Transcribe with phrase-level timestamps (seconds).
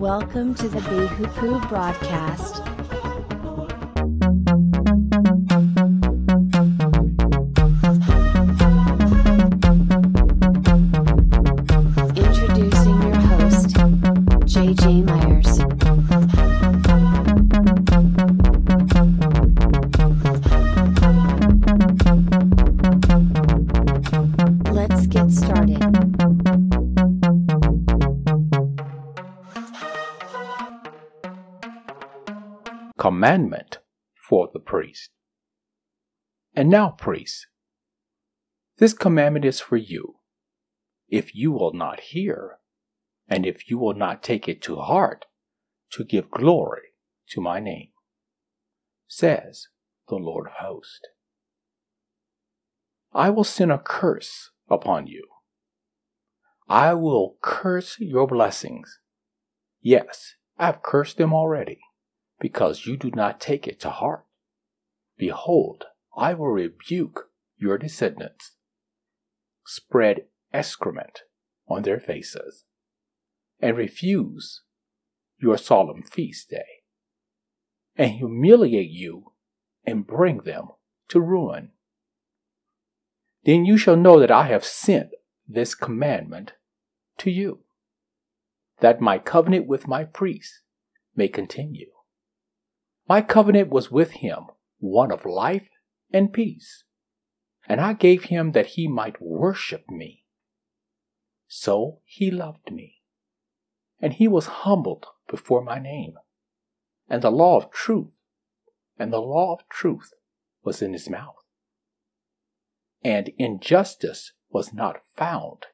[0.00, 2.62] Welcome to the Bihupu broadcast.
[12.16, 13.76] Introducing your host,
[14.48, 15.58] JJ Myers.
[24.72, 25.99] Let's get started.
[33.20, 33.76] Commandment
[34.14, 35.10] for the priest.
[36.56, 37.46] And now, priests,
[38.78, 40.14] this commandment is for you.
[41.06, 42.60] If you will not hear,
[43.28, 45.26] and if you will not take it to heart,
[45.92, 46.94] to give glory
[47.28, 47.90] to my name,
[49.06, 49.68] says
[50.08, 51.00] the Lord of hosts.
[53.12, 55.26] I will send a curse upon you.
[56.70, 58.98] I will curse your blessings.
[59.82, 61.80] Yes, I have cursed them already
[62.40, 64.24] because you do not take it to heart.
[65.16, 65.84] Behold,
[66.16, 67.28] I will rebuke
[67.58, 68.52] your descendants,
[69.66, 71.20] spread excrement
[71.68, 72.64] on their faces,
[73.60, 74.62] and refuse
[75.38, 76.82] your solemn feast day,
[77.96, 79.32] and humiliate you
[79.84, 80.68] and bring them
[81.08, 81.70] to ruin.
[83.44, 85.10] Then you shall know that I have sent
[85.46, 86.54] this commandment
[87.18, 87.60] to you,
[88.80, 90.62] that my covenant with my priests
[91.14, 91.90] may continue.
[93.08, 94.46] My covenant was with him,
[94.78, 95.68] one of life
[96.12, 96.84] and peace,
[97.68, 100.24] and I gave him that he might worship me.
[101.46, 103.02] So he loved me,
[104.00, 106.14] and he was humbled before my name.
[107.08, 108.18] And the law of truth,
[108.98, 110.12] and the law of truth
[110.62, 111.36] was in his mouth.
[113.02, 115.66] And injustice was not found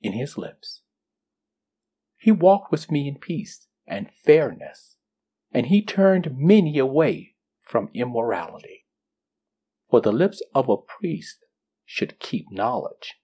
[0.00, 0.82] in his lips.
[2.16, 4.91] He walked with me in peace and fairness
[5.52, 8.86] and he turned many away from immorality.
[9.90, 11.44] For the lips of a priest
[11.84, 13.16] should keep knowledge,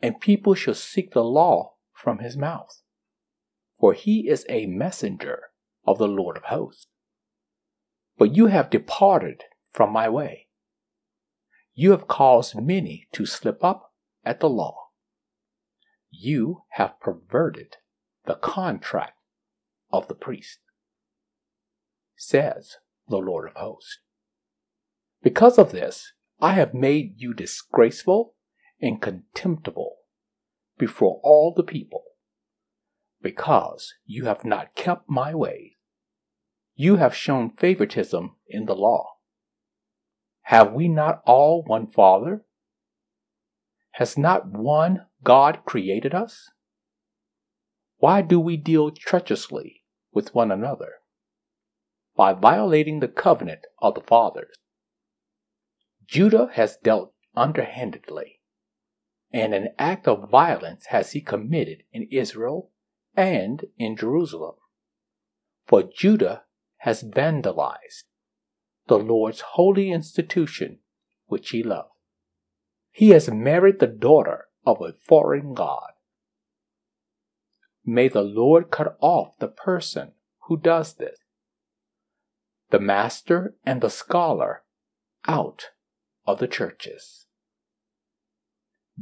[0.00, 2.82] and people shall seek the law from his mouth.
[3.78, 5.50] For he is a messenger
[5.86, 6.86] of the Lord of hosts.
[8.18, 10.48] But you have departed from my way.
[11.74, 13.92] You have caused many to slip up
[14.24, 14.90] at the law.
[16.10, 17.76] You have perverted
[18.26, 19.18] the contract
[19.90, 20.58] of the priest
[22.22, 22.76] says
[23.08, 23.98] the Lord of hosts.
[25.22, 28.34] Because of this, I have made you disgraceful
[28.80, 29.96] and contemptible
[30.78, 32.02] before all the people,
[33.20, 35.72] because you have not kept my ways.
[36.74, 39.06] You have shown favoritism in the law.
[40.42, 42.44] Have we not all one Father?
[43.92, 46.50] Has not one God created us?
[47.98, 49.82] Why do we deal treacherously
[50.12, 51.01] with one another?
[52.16, 54.54] By violating the covenant of the fathers.
[56.06, 58.40] Judah has dealt underhandedly,
[59.32, 62.70] and an act of violence has he committed in Israel
[63.16, 64.56] and in Jerusalem.
[65.66, 66.42] For Judah
[66.78, 68.04] has vandalized
[68.88, 70.80] the Lord's holy institution
[71.26, 71.90] which he loved.
[72.90, 75.92] He has married the daughter of a foreign god.
[77.84, 80.12] May the Lord cut off the person
[80.46, 81.18] who does this
[82.72, 84.62] the master and the scholar
[85.28, 85.66] out
[86.26, 87.26] of the churches.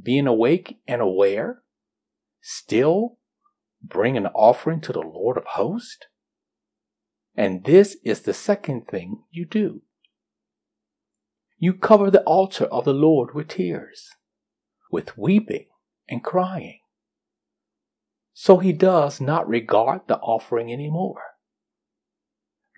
[0.00, 1.62] Being awake and aware,
[2.42, 3.18] still
[3.80, 6.04] bring an offering to the Lord of hosts?
[7.36, 9.82] And this is the second thing you do.
[11.56, 14.10] You cover the altar of the Lord with tears,
[14.90, 15.66] with weeping
[16.08, 16.80] and crying.
[18.32, 21.29] So he does not regard the offering any more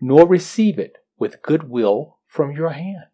[0.04, 3.04] nor receive it with good will from your hand.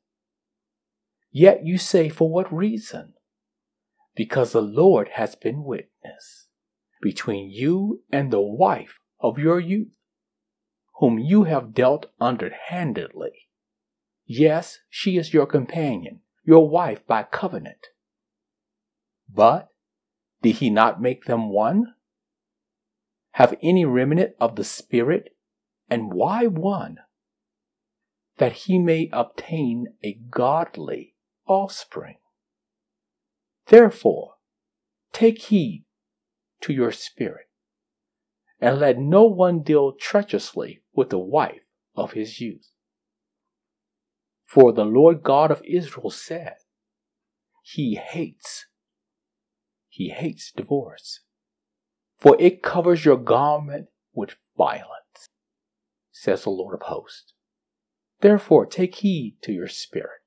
[1.31, 3.13] Yet you say, For what reason?
[4.17, 6.49] Because the Lord has been witness
[7.03, 9.89] between you and the wife of your youth,
[10.99, 13.49] whom you have dealt underhandedly.
[14.25, 17.89] Yes, she is your companion, your wife by covenant.
[19.29, 19.69] But
[20.41, 21.95] did he not make them one?
[23.33, 25.37] Have any remnant of the Spirit
[25.89, 26.99] and why one?
[28.39, 31.15] That he may obtain a godly
[31.47, 32.19] offspring.
[33.67, 34.35] Therefore,
[35.13, 35.85] take heed
[36.61, 37.49] to your spirit,
[38.61, 41.63] and let no one deal treacherously with the wife
[41.95, 42.71] of his youth.
[44.45, 46.57] For the Lord God of Israel said,
[47.63, 48.67] He hates,
[49.89, 51.21] He hates divorce,
[52.19, 55.29] for it covers your garment with violence,
[56.21, 57.33] says the Lord of hosts.
[58.21, 60.21] Therefore, take heed to your spirit,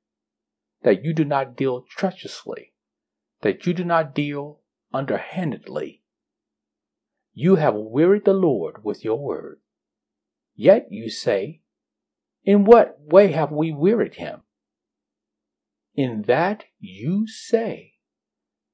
[0.83, 2.73] that you do not deal treacherously,
[3.41, 4.61] that you do not deal
[4.93, 6.03] underhandedly.
[7.33, 9.59] You have wearied the Lord with your word.
[10.55, 11.61] Yet you say,
[12.45, 14.43] In what way have we wearied him?
[15.93, 17.95] In that you say,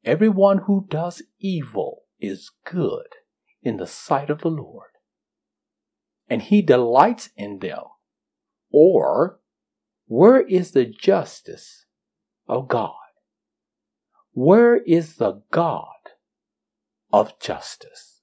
[0.06, 3.08] Everyone who does evil is good
[3.64, 4.92] in the sight of the Lord,
[6.30, 7.84] and he delights in them.
[8.72, 9.40] Or,
[10.08, 11.86] where is the justice
[12.48, 12.94] of God?
[14.32, 15.86] Where is the God
[17.12, 18.22] of justice?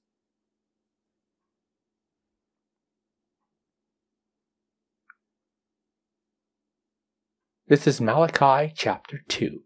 [7.66, 9.60] This is Malachi chapter 2.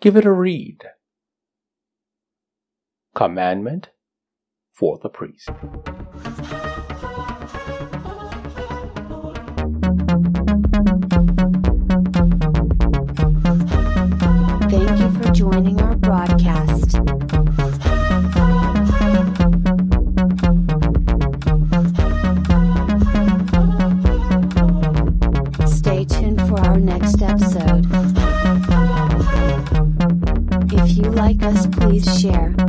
[0.00, 0.80] Give it a read.
[3.14, 3.90] Commandment
[4.72, 5.48] for the priest.
[15.60, 16.92] Our broadcast.
[25.66, 27.86] Stay tuned for our next episode.
[30.72, 32.59] If you like us, please share.